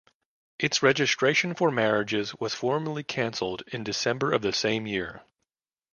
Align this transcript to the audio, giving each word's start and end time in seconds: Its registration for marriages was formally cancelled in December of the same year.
Its 0.57 0.81
registration 0.81 1.53
for 1.53 1.69
marriages 1.69 2.33
was 2.39 2.55
formally 2.55 3.03
cancelled 3.03 3.61
in 3.67 3.83
December 3.83 4.31
of 4.31 4.41
the 4.41 4.51
same 4.51 4.87
year. 4.87 5.21